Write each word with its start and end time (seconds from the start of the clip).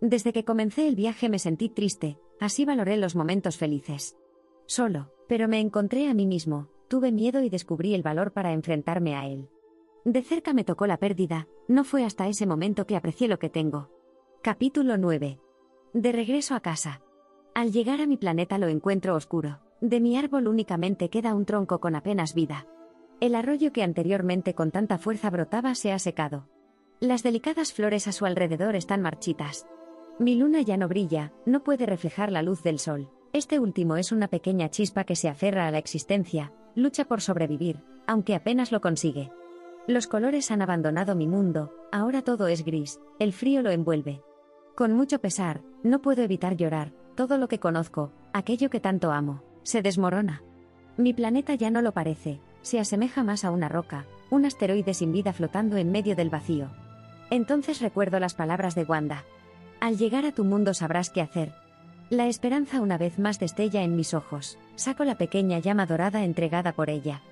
Desde 0.00 0.32
que 0.32 0.44
comencé 0.44 0.86
el 0.86 0.94
viaje 0.94 1.28
me 1.28 1.38
sentí 1.38 1.68
triste, 1.68 2.18
así 2.40 2.64
valoré 2.64 2.96
los 2.96 3.16
momentos 3.16 3.56
felices. 3.56 4.16
Solo, 4.66 5.12
pero 5.26 5.48
me 5.48 5.58
encontré 5.58 6.08
a 6.08 6.14
mí 6.14 6.26
mismo, 6.26 6.68
tuve 6.88 7.10
miedo 7.10 7.42
y 7.42 7.50
descubrí 7.50 7.94
el 7.94 8.02
valor 8.02 8.32
para 8.32 8.52
enfrentarme 8.52 9.16
a 9.16 9.26
él. 9.26 9.48
De 10.04 10.22
cerca 10.22 10.54
me 10.54 10.64
tocó 10.64 10.86
la 10.86 10.98
pérdida, 10.98 11.48
no 11.66 11.84
fue 11.84 12.04
hasta 12.04 12.28
ese 12.28 12.46
momento 12.46 12.86
que 12.86 12.96
aprecié 12.96 13.26
lo 13.28 13.38
que 13.38 13.50
tengo. 13.50 13.90
Capítulo 14.40 14.96
9. 14.96 15.40
De 15.92 16.12
regreso 16.12 16.54
a 16.54 16.60
casa. 16.60 17.02
Al 17.54 17.72
llegar 17.72 18.00
a 18.00 18.06
mi 18.06 18.16
planeta 18.16 18.56
lo 18.58 18.68
encuentro 18.68 19.16
oscuro. 19.16 19.60
De 19.80 20.00
mi 20.00 20.16
árbol 20.16 20.46
únicamente 20.46 21.10
queda 21.10 21.34
un 21.34 21.44
tronco 21.44 21.80
con 21.80 21.96
apenas 21.96 22.34
vida. 22.34 22.66
El 23.20 23.34
arroyo 23.34 23.72
que 23.72 23.82
anteriormente 23.82 24.54
con 24.54 24.70
tanta 24.70 24.98
fuerza 24.98 25.28
brotaba 25.28 25.74
se 25.74 25.90
ha 25.90 25.98
secado. 25.98 26.48
Las 27.00 27.22
delicadas 27.22 27.72
flores 27.72 28.06
a 28.06 28.12
su 28.12 28.26
alrededor 28.26 28.76
están 28.76 29.02
marchitas. 29.02 29.66
Mi 30.18 30.34
luna 30.34 30.62
ya 30.62 30.76
no 30.76 30.88
brilla, 30.88 31.32
no 31.46 31.62
puede 31.62 31.86
reflejar 31.86 32.32
la 32.32 32.42
luz 32.42 32.64
del 32.64 32.80
sol. 32.80 33.08
Este 33.32 33.60
último 33.60 33.96
es 33.96 34.10
una 34.10 34.26
pequeña 34.26 34.68
chispa 34.68 35.04
que 35.04 35.14
se 35.14 35.28
aferra 35.28 35.68
a 35.68 35.70
la 35.70 35.78
existencia, 35.78 36.52
lucha 36.74 37.04
por 37.04 37.20
sobrevivir, 37.20 37.84
aunque 38.06 38.34
apenas 38.34 38.72
lo 38.72 38.80
consigue. 38.80 39.30
Los 39.86 40.08
colores 40.08 40.50
han 40.50 40.60
abandonado 40.60 41.14
mi 41.14 41.28
mundo, 41.28 41.72
ahora 41.92 42.22
todo 42.22 42.48
es 42.48 42.64
gris, 42.64 43.00
el 43.20 43.32
frío 43.32 43.62
lo 43.62 43.70
envuelve. 43.70 44.20
Con 44.74 44.92
mucho 44.92 45.20
pesar, 45.20 45.62
no 45.84 46.02
puedo 46.02 46.22
evitar 46.22 46.56
llorar, 46.56 46.92
todo 47.14 47.38
lo 47.38 47.46
que 47.46 47.60
conozco, 47.60 48.10
aquello 48.32 48.70
que 48.70 48.80
tanto 48.80 49.12
amo, 49.12 49.42
se 49.62 49.82
desmorona. 49.82 50.42
Mi 50.96 51.12
planeta 51.14 51.54
ya 51.54 51.70
no 51.70 51.80
lo 51.80 51.92
parece, 51.92 52.40
se 52.62 52.80
asemeja 52.80 53.22
más 53.22 53.44
a 53.44 53.52
una 53.52 53.68
roca, 53.68 54.04
un 54.30 54.44
asteroide 54.46 54.94
sin 54.94 55.12
vida 55.12 55.32
flotando 55.32 55.76
en 55.76 55.92
medio 55.92 56.16
del 56.16 56.28
vacío. 56.28 56.70
Entonces 57.30 57.80
recuerdo 57.80 58.18
las 58.18 58.34
palabras 58.34 58.74
de 58.74 58.82
Wanda. 58.82 59.24
Al 59.80 59.96
llegar 59.96 60.26
a 60.26 60.32
tu 60.32 60.44
mundo 60.44 60.74
sabrás 60.74 61.10
qué 61.10 61.20
hacer. 61.20 61.52
La 62.10 62.26
esperanza 62.26 62.80
una 62.80 62.98
vez 62.98 63.18
más 63.18 63.38
destella 63.38 63.82
en 63.82 63.94
mis 63.94 64.12
ojos, 64.12 64.58
saco 64.74 65.04
la 65.04 65.16
pequeña 65.16 65.58
llama 65.60 65.86
dorada 65.86 66.24
entregada 66.24 66.72
por 66.72 66.90
ella. 66.90 67.22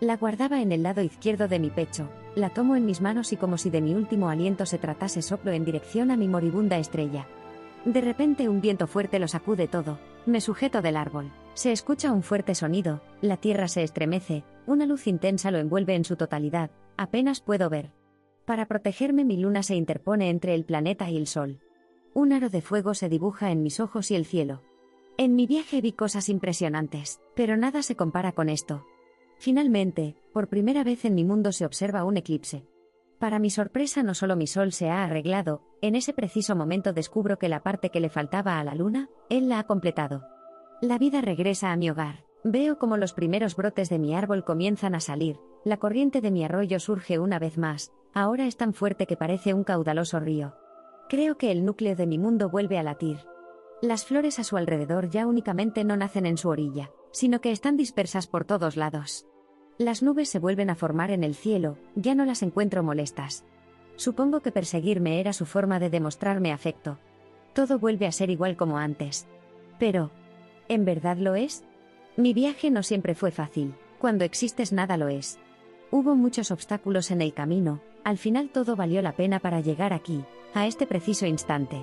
La 0.00 0.16
guardaba 0.16 0.62
en 0.62 0.72
el 0.72 0.82
lado 0.82 1.02
izquierdo 1.02 1.46
de 1.46 1.58
mi 1.58 1.68
pecho, 1.68 2.08
la 2.34 2.48
tomo 2.48 2.74
en 2.76 2.86
mis 2.86 3.02
manos 3.02 3.32
y 3.34 3.36
como 3.36 3.58
si 3.58 3.68
de 3.68 3.82
mi 3.82 3.94
último 3.94 4.30
aliento 4.30 4.64
se 4.64 4.78
tratase 4.78 5.20
soplo 5.20 5.50
en 5.50 5.64
dirección 5.64 6.10
a 6.10 6.16
mi 6.16 6.26
moribunda 6.26 6.78
estrella. 6.78 7.26
De 7.84 8.00
repente 8.00 8.48
un 8.48 8.62
viento 8.62 8.86
fuerte 8.86 9.18
lo 9.18 9.28
sacude 9.28 9.68
todo, 9.68 9.98
me 10.24 10.40
sujeto 10.40 10.80
del 10.80 10.96
árbol. 10.96 11.30
Se 11.52 11.72
escucha 11.72 12.12
un 12.12 12.22
fuerte 12.22 12.54
sonido, 12.54 13.02
la 13.20 13.36
tierra 13.36 13.68
se 13.68 13.82
estremece, 13.82 14.44
una 14.66 14.86
luz 14.86 15.06
intensa 15.06 15.50
lo 15.50 15.58
envuelve 15.58 15.96
en 15.96 16.04
su 16.04 16.16
totalidad, 16.16 16.70
apenas 16.96 17.40
puedo 17.40 17.68
ver. 17.68 17.90
Para 18.46 18.66
protegerme 18.66 19.24
mi 19.24 19.36
luna 19.36 19.62
se 19.62 19.74
interpone 19.74 20.30
entre 20.30 20.54
el 20.54 20.64
planeta 20.64 21.10
y 21.10 21.16
el 21.16 21.26
sol. 21.26 21.60
Un 22.12 22.32
aro 22.32 22.48
de 22.48 22.60
fuego 22.60 22.94
se 22.94 23.08
dibuja 23.08 23.52
en 23.52 23.62
mis 23.62 23.78
ojos 23.78 24.10
y 24.10 24.16
el 24.16 24.24
cielo. 24.24 24.62
En 25.16 25.36
mi 25.36 25.46
viaje 25.46 25.80
vi 25.80 25.92
cosas 25.92 26.28
impresionantes, 26.28 27.20
pero 27.34 27.56
nada 27.56 27.82
se 27.82 27.94
compara 27.94 28.32
con 28.32 28.48
esto. 28.48 28.84
Finalmente, 29.38 30.16
por 30.32 30.48
primera 30.48 30.82
vez 30.82 31.04
en 31.04 31.14
mi 31.14 31.24
mundo 31.24 31.52
se 31.52 31.64
observa 31.64 32.04
un 32.04 32.16
eclipse. 32.16 32.66
Para 33.18 33.38
mi 33.38 33.50
sorpresa 33.50 34.02
no 34.02 34.14
solo 34.14 34.34
mi 34.34 34.46
sol 34.46 34.72
se 34.72 34.88
ha 34.88 35.04
arreglado, 35.04 35.62
en 35.82 35.94
ese 35.94 36.12
preciso 36.12 36.56
momento 36.56 36.92
descubro 36.92 37.38
que 37.38 37.48
la 37.48 37.62
parte 37.62 37.90
que 37.90 38.00
le 38.00 38.08
faltaba 38.08 38.58
a 38.58 38.64
la 38.64 38.74
luna, 38.74 39.08
él 39.28 39.48
la 39.48 39.58
ha 39.60 39.64
completado. 39.64 40.24
La 40.80 40.98
vida 40.98 41.20
regresa 41.20 41.70
a 41.70 41.76
mi 41.76 41.90
hogar. 41.90 42.24
Veo 42.42 42.78
como 42.78 42.96
los 42.96 43.12
primeros 43.12 43.54
brotes 43.54 43.90
de 43.90 43.98
mi 43.98 44.14
árbol 44.14 44.44
comienzan 44.44 44.94
a 44.94 45.00
salir, 45.00 45.38
la 45.64 45.76
corriente 45.76 46.22
de 46.22 46.30
mi 46.30 46.42
arroyo 46.42 46.80
surge 46.80 47.18
una 47.18 47.38
vez 47.38 47.58
más, 47.58 47.92
ahora 48.14 48.46
es 48.46 48.56
tan 48.56 48.72
fuerte 48.72 49.06
que 49.06 49.18
parece 49.18 49.52
un 49.52 49.64
caudaloso 49.64 50.18
río. 50.18 50.54
Creo 51.10 51.36
que 51.38 51.50
el 51.50 51.64
núcleo 51.64 51.96
de 51.96 52.06
mi 52.06 52.18
mundo 52.18 52.50
vuelve 52.50 52.78
a 52.78 52.84
latir. 52.84 53.18
Las 53.82 54.04
flores 54.04 54.38
a 54.38 54.44
su 54.44 54.56
alrededor 54.56 55.10
ya 55.10 55.26
únicamente 55.26 55.82
no 55.82 55.96
nacen 55.96 56.24
en 56.24 56.36
su 56.36 56.48
orilla, 56.48 56.92
sino 57.10 57.40
que 57.40 57.50
están 57.50 57.76
dispersas 57.76 58.28
por 58.28 58.44
todos 58.44 58.76
lados. 58.76 59.26
Las 59.76 60.04
nubes 60.04 60.28
se 60.28 60.38
vuelven 60.38 60.70
a 60.70 60.76
formar 60.76 61.10
en 61.10 61.24
el 61.24 61.34
cielo, 61.34 61.78
ya 61.96 62.14
no 62.14 62.24
las 62.24 62.44
encuentro 62.44 62.84
molestas. 62.84 63.44
Supongo 63.96 64.38
que 64.38 64.52
perseguirme 64.52 65.18
era 65.18 65.32
su 65.32 65.46
forma 65.46 65.80
de 65.80 65.90
demostrarme 65.90 66.52
afecto. 66.52 67.00
Todo 67.54 67.80
vuelve 67.80 68.06
a 68.06 68.12
ser 68.12 68.30
igual 68.30 68.56
como 68.56 68.78
antes. 68.78 69.26
Pero, 69.80 70.12
¿en 70.68 70.84
verdad 70.84 71.16
lo 71.16 71.34
es? 71.34 71.64
Mi 72.16 72.34
viaje 72.34 72.70
no 72.70 72.84
siempre 72.84 73.16
fue 73.16 73.32
fácil, 73.32 73.74
cuando 73.98 74.24
existes 74.24 74.72
nada 74.72 74.96
lo 74.96 75.08
es. 75.08 75.40
Hubo 75.90 76.14
muchos 76.14 76.52
obstáculos 76.52 77.10
en 77.10 77.20
el 77.20 77.34
camino, 77.34 77.80
al 78.04 78.18
final 78.18 78.48
todo 78.48 78.76
valió 78.76 79.02
la 79.02 79.12
pena 79.12 79.38
para 79.38 79.60
llegar 79.60 79.92
aquí, 79.92 80.24
a 80.54 80.66
este 80.66 80.86
preciso 80.86 81.26
instante. 81.26 81.80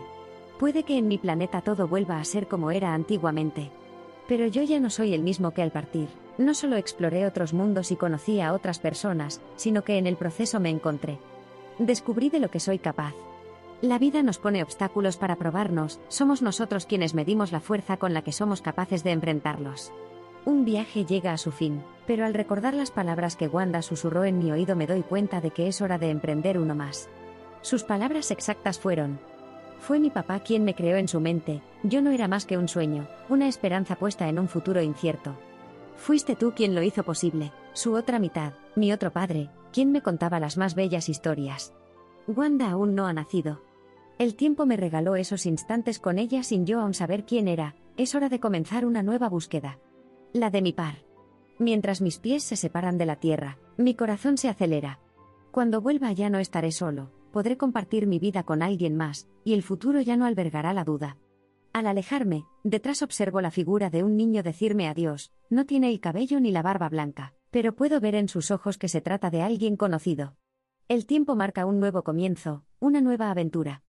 Puede 0.60 0.84
que 0.84 0.98
en 0.98 1.08
mi 1.08 1.18
planeta 1.18 1.62
todo 1.62 1.88
vuelva 1.88 2.20
a 2.20 2.26
ser 2.26 2.48
como 2.48 2.72
era 2.72 2.94
antiguamente. 2.94 3.70
Pero 4.28 4.48
yo 4.48 4.64
ya 4.64 4.80
no 4.80 4.90
soy 4.90 5.14
el 5.14 5.22
mismo 5.22 5.52
que 5.52 5.62
al 5.62 5.72
partir, 5.72 6.10
no 6.38 6.54
solo 6.54 6.76
exploré 6.76 7.26
otros 7.26 7.54
mundos 7.54 7.92
y 7.92 7.96
conocí 7.96 8.42
a 8.42 8.54
otras 8.54 8.80
personas, 8.80 9.42
sino 9.56 9.84
que 9.84 9.98
en 9.98 10.08
el 10.08 10.18
proceso 10.18 10.60
me 10.60 10.70
encontré. 10.70 11.20
Descubrí 11.80 12.30
de 12.30 12.40
lo 12.40 12.50
que 12.50 12.60
soy 12.60 12.80
capaz. 12.80 13.14
La 13.82 14.00
vida 14.00 14.24
nos 14.24 14.40
pone 14.40 14.64
obstáculos 14.64 15.18
para 15.18 15.36
probarnos, 15.36 16.00
somos 16.08 16.42
nosotros 16.42 16.88
quienes 16.88 17.14
medimos 17.14 17.52
la 17.52 17.60
fuerza 17.60 17.98
con 17.98 18.14
la 18.14 18.24
que 18.24 18.32
somos 18.32 18.62
capaces 18.62 19.04
de 19.04 19.12
enfrentarlos. 19.12 19.92
Un 20.46 20.66
viaje 20.66 21.06
llega 21.06 21.34
a 21.34 21.38
su 21.38 21.52
fin, 21.52 21.84
pero 22.08 22.26
al 22.26 22.34
recordar 22.34 22.74
las 22.74 22.90
palabras 22.90 23.36
que 23.36 23.48
Wanda 23.48 23.84
susurró 23.84 24.24
en 24.24 24.40
mi 24.40 24.52
oído 24.52 24.76
me 24.76 24.88
doy 24.88 25.04
cuenta 25.04 25.42
de 25.42 25.52
que 25.52 25.68
es 25.68 25.82
hora 25.82 26.00
de 26.00 26.10
emprender 26.10 26.58
uno 26.58 26.74
más. 26.74 27.10
Sus 27.62 27.84
palabras 27.84 28.32
exactas 28.32 28.80
fueron, 28.80 29.20
fue 29.80 30.00
mi 30.00 30.10
papá 30.10 30.40
quien 30.40 30.64
me 30.64 30.76
creó 30.76 30.98
en 30.98 31.08
su 31.08 31.20
mente, 31.20 31.62
yo 31.84 32.02
no 32.02 32.12
era 32.12 32.28
más 32.28 32.46
que 32.46 32.58
un 32.58 32.68
sueño, 32.68 33.08
una 33.30 33.48
esperanza 33.48 33.96
puesta 33.96 34.28
en 34.28 34.40
un 34.40 34.48
futuro 34.48 34.82
incierto. 34.82 35.38
Fuiste 35.96 36.36
tú 36.36 36.54
quien 36.56 36.76
lo 36.76 36.84
hizo 36.84 37.04
posible, 37.04 37.52
su 37.74 37.94
otra 37.94 38.20
mitad, 38.20 38.54
mi 38.76 38.92
otro 38.92 39.12
padre, 39.12 39.50
quien 39.72 39.92
me 39.92 40.02
contaba 40.02 40.40
las 40.40 40.58
más 40.58 40.76
bellas 40.76 41.10
historias. 41.10 41.74
Wanda 42.28 42.70
aún 42.70 42.96
no 42.96 43.08
ha 43.08 43.14
nacido. 43.14 43.62
El 44.20 44.36
tiempo 44.36 44.66
me 44.66 44.78
regaló 44.78 45.16
esos 45.16 45.46
instantes 45.46 46.00
con 46.00 46.18
ella 46.18 46.44
sin 46.44 46.66
yo 46.66 46.82
aún 46.82 46.94
saber 46.94 47.26
quién 47.26 47.48
era, 47.48 47.76
es 47.98 48.16
hora 48.16 48.30
de 48.30 48.40
comenzar 48.40 48.86
una 48.86 49.04
nueva 49.04 49.30
búsqueda. 49.30 49.80
La 50.34 50.50
de 50.50 50.62
mi 50.62 50.74
par. 50.74 51.07
Mientras 51.60 52.02
mis 52.02 52.20
pies 52.20 52.44
se 52.44 52.56
separan 52.56 52.98
de 52.98 53.06
la 53.06 53.16
tierra, 53.16 53.58
mi 53.78 53.96
corazón 53.96 54.38
se 54.38 54.50
acelera. 54.50 55.00
Cuando 55.52 55.82
vuelva 55.82 56.12
ya 56.12 56.30
no 56.30 56.38
estaré 56.38 56.72
solo, 56.72 57.12
podré 57.32 57.58
compartir 57.58 58.06
mi 58.06 58.20
vida 58.20 58.44
con 58.44 58.62
alguien 58.62 58.96
más, 58.96 59.28
y 59.44 59.54
el 59.54 59.64
futuro 59.64 60.02
ya 60.02 60.18
no 60.18 60.26
albergará 60.26 60.74
la 60.74 60.84
duda. 60.84 61.18
Al 61.74 61.88
alejarme, 61.88 62.46
detrás 62.64 63.02
observo 63.02 63.42
la 63.42 63.52
figura 63.52 63.90
de 63.90 64.04
un 64.04 64.18
niño 64.18 64.44
decirme 64.44 64.88
adiós, 64.88 65.32
no 65.50 65.66
tiene 65.66 65.90
el 65.90 66.00
cabello 66.00 66.40
ni 66.40 66.52
la 66.52 66.62
barba 66.62 66.90
blanca, 66.90 67.34
pero 67.52 67.76
puedo 67.76 68.00
ver 68.00 68.16
en 68.16 68.30
sus 68.30 68.52
ojos 68.52 68.78
que 68.78 68.88
se 68.88 69.02
trata 69.02 69.30
de 69.30 69.42
alguien 69.42 69.78
conocido. 69.78 70.36
El 70.88 71.06
tiempo 71.06 71.36
marca 71.36 71.66
un 71.66 71.80
nuevo 71.80 72.04
comienzo, 72.04 72.64
una 72.80 73.02
nueva 73.02 73.30
aventura. 73.30 73.84